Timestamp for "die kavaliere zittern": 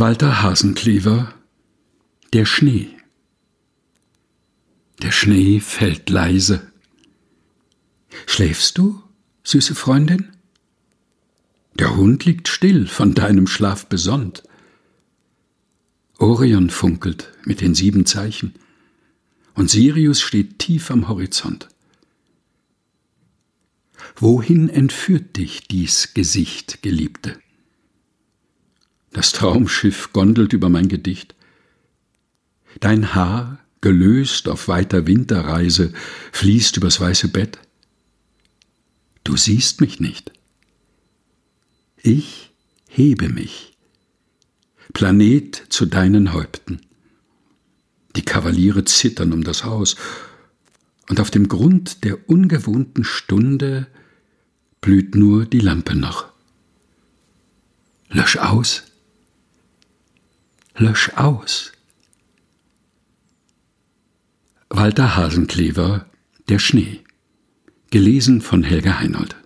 48.14-49.32